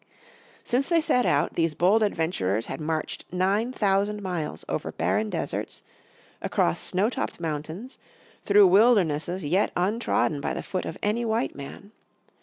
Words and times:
Since 0.63 0.87
they 0.89 0.99
set 0.99 1.27
out, 1.27 1.53
these 1.53 1.75
bold 1.75 2.01
adventurers 2.01 2.65
had 2.65 2.81
marched 2.81 3.23
nine 3.31 3.71
thousand 3.71 4.23
miles 4.23 4.65
over 4.67 4.91
barren 4.91 5.29
deserts, 5.29 5.83
across 6.41 6.79
snow 6.79 7.07
topped 7.07 7.39
mountains, 7.39 7.99
through 8.43 8.65
wildernesses 8.65 9.45
yet 9.45 9.71
untrodden 9.75 10.41
by 10.41 10.55
the 10.55 10.63
foot 10.63 10.85
of 10.85 10.97
any 11.03 11.23
white 11.23 11.53
man. 11.55 11.91